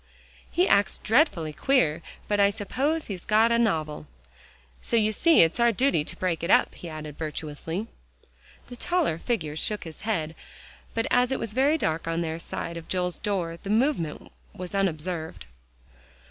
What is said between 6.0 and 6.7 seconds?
to break it